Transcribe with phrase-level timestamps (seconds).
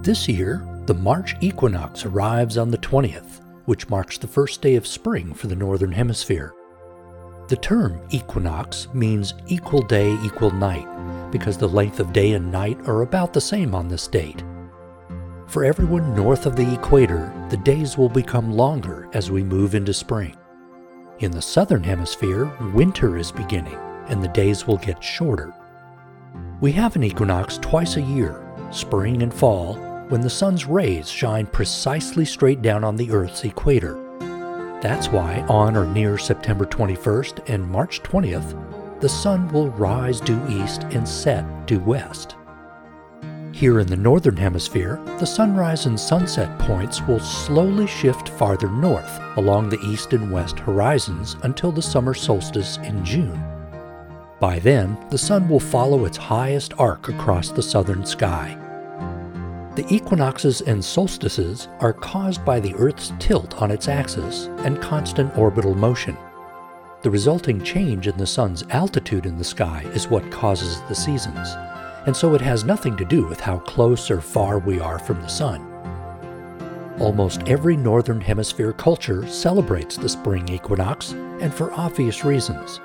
[0.00, 4.86] This year, the March equinox arrives on the 20th, which marks the first day of
[4.86, 6.54] spring for the Northern Hemisphere.
[7.48, 10.86] The term equinox means equal day, equal night,
[11.32, 14.44] because the length of day and night are about the same on this date.
[15.48, 19.92] For everyone north of the equator, the days will become longer as we move into
[19.92, 20.36] spring.
[21.18, 25.52] In the southern hemisphere, winter is beginning and the days will get shorter.
[26.60, 31.46] We have an equinox twice a year, spring and fall, when the sun's rays shine
[31.46, 33.94] precisely straight down on the Earth's equator.
[34.80, 40.40] That's why on or near September 21st and March 20th, the sun will rise due
[40.48, 42.36] east and set due west.
[43.52, 49.20] Here in the northern hemisphere, the sunrise and sunset points will slowly shift farther north
[49.36, 53.42] along the east and west horizons until the summer solstice in June.
[54.38, 58.56] By then, the sun will follow its highest arc across the southern sky.
[59.78, 65.38] The equinoxes and solstices are caused by the Earth's tilt on its axis and constant
[65.38, 66.16] orbital motion.
[67.02, 71.48] The resulting change in the sun's altitude in the sky is what causes the seasons,
[72.06, 75.20] and so it has nothing to do with how close or far we are from
[75.20, 75.62] the sun.
[76.98, 82.80] Almost every northern hemisphere culture celebrates the spring equinox, and for obvious reasons.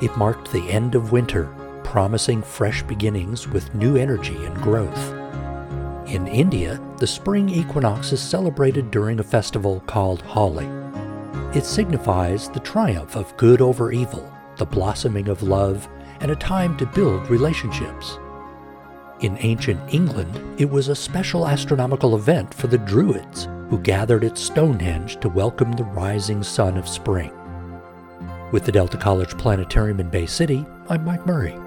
[0.00, 5.13] It marked the end of winter, promising fresh beginnings with new energy and growth.
[6.14, 10.68] In India, the spring equinox is celebrated during a festival called Holi.
[11.58, 15.88] It signifies the triumph of good over evil, the blossoming of love,
[16.20, 18.20] and a time to build relationships.
[19.22, 24.38] In ancient England, it was a special astronomical event for the Druids, who gathered at
[24.38, 27.32] Stonehenge to welcome the rising sun of spring.
[28.52, 31.58] With the Delta College Planetarium in Bay City, I'm Mike Murray.